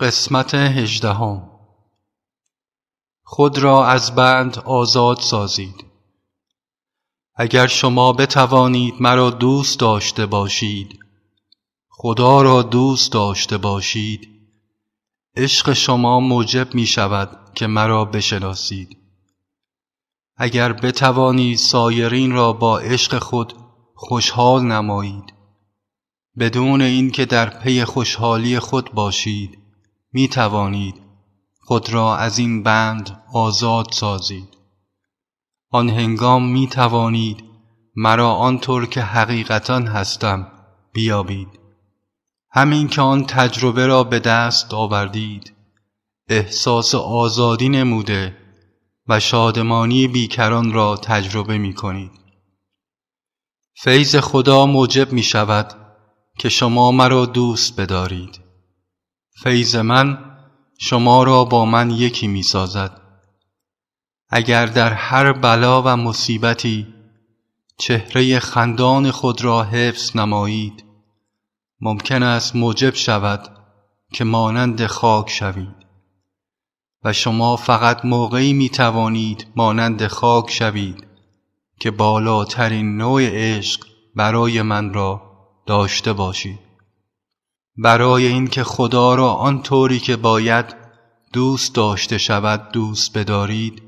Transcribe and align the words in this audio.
قسمت 0.00 0.54
هجدهم. 0.54 1.50
خود 3.22 3.58
را 3.58 3.86
از 3.86 4.14
بند 4.14 4.58
آزاد 4.58 5.20
سازید. 5.20 5.84
اگر 7.34 7.66
شما 7.66 8.12
بتوانید 8.12 8.94
مرا 9.00 9.30
دوست 9.30 9.80
داشته 9.80 10.26
باشید 10.26 10.98
خدا 11.88 12.42
را 12.42 12.62
دوست 12.62 13.12
داشته 13.12 13.58
باشید 13.58 14.28
عشق 15.36 15.72
شما 15.72 16.20
موجب 16.20 16.74
می 16.74 16.86
شود 16.86 17.38
که 17.54 17.66
مرا 17.66 18.04
بشناسید. 18.04 18.96
اگر 20.36 20.72
بتوانید 20.72 21.58
سایرین 21.58 22.32
را 22.32 22.52
با 22.52 22.78
عشق 22.78 23.18
خود 23.18 23.54
خوشحال 23.94 24.62
نمایید 24.62 25.32
بدون 26.38 26.82
اینکه 26.82 27.24
در 27.24 27.50
پی 27.50 27.84
خوشحالی 27.84 28.58
خود 28.58 28.92
باشید 28.92 29.61
می 30.12 30.28
توانید 30.28 30.94
خود 31.60 31.92
را 31.92 32.16
از 32.16 32.38
این 32.38 32.62
بند 32.62 33.22
آزاد 33.32 33.92
سازید. 33.92 34.48
آن 35.70 35.90
هنگام 35.90 36.48
می 36.48 36.66
توانید 36.66 37.44
مرا 37.96 38.32
آنطور 38.32 38.86
که 38.86 39.02
حقیقتا 39.02 39.78
هستم 39.78 40.52
بیابید. 40.92 41.48
همین 42.50 42.88
که 42.88 43.02
آن 43.02 43.24
تجربه 43.24 43.86
را 43.86 44.04
به 44.04 44.18
دست 44.18 44.74
آوردید 44.74 45.52
احساس 46.28 46.94
آزادی 46.94 47.68
نموده 47.68 48.36
و 49.08 49.20
شادمانی 49.20 50.08
بیکران 50.08 50.72
را 50.72 50.96
تجربه 50.96 51.58
می 51.58 51.74
کنید 51.74 52.12
فیض 53.74 54.16
خدا 54.16 54.66
موجب 54.66 55.12
می 55.12 55.22
شود 55.22 55.74
که 56.38 56.48
شما 56.48 56.92
مرا 56.92 57.26
دوست 57.26 57.80
بدارید. 57.80 58.51
فیض 59.34 59.76
من 59.76 60.18
شما 60.78 61.22
را 61.22 61.44
با 61.44 61.64
من 61.64 61.90
یکی 61.90 62.26
می 62.26 62.42
سازد 62.42 63.00
اگر 64.28 64.66
در 64.66 64.92
هر 64.92 65.32
بلا 65.32 65.82
و 65.82 65.88
مصیبتی 65.96 66.94
چهره 67.78 68.38
خندان 68.38 69.10
خود 69.10 69.44
را 69.44 69.62
حفظ 69.62 70.16
نمایید 70.16 70.84
ممکن 71.80 72.22
است 72.22 72.56
موجب 72.56 72.94
شود 72.94 73.48
که 74.12 74.24
مانند 74.24 74.86
خاک 74.86 75.30
شوید. 75.30 75.76
و 77.04 77.12
شما 77.12 77.56
فقط 77.56 78.04
موقعی 78.04 78.52
می 78.52 78.68
توانید 78.68 79.46
مانند 79.56 80.06
خاک 80.06 80.50
شوید 80.50 81.06
که 81.80 81.90
بالاترین 81.90 82.96
نوع 82.96 83.22
عشق 83.22 83.86
برای 84.16 84.62
من 84.62 84.94
را 84.94 85.22
داشته 85.66 86.12
باشید. 86.12 86.71
برای 87.76 88.26
اینکه 88.26 88.64
خدا 88.64 89.14
را 89.14 89.32
آنطوری 89.32 89.98
که 89.98 90.16
باید 90.16 90.76
دوست 91.32 91.74
داشته 91.74 92.18
شود 92.18 92.72
دوست 92.72 93.18
بدارید 93.18 93.82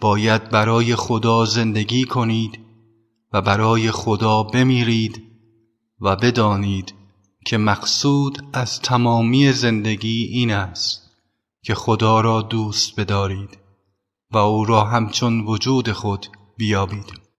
باید 0.00 0.50
برای 0.50 0.96
خدا 0.96 1.44
زندگی 1.44 2.04
کنید 2.04 2.60
و 3.32 3.42
برای 3.42 3.90
خدا 3.90 4.42
بمیرید 4.42 5.22
و 6.00 6.16
بدانید 6.16 6.94
که 7.46 7.58
مقصود 7.58 8.42
از 8.52 8.80
تمامی 8.80 9.52
زندگی 9.52 10.24
این 10.24 10.50
است 10.50 11.10
که 11.62 11.74
خدا 11.74 12.20
را 12.20 12.42
دوست 12.42 13.00
بدارید 13.00 13.58
و 14.30 14.38
او 14.38 14.64
را 14.64 14.84
همچون 14.84 15.40
وجود 15.40 15.92
خود 15.92 16.26
بیابید. 16.56 17.23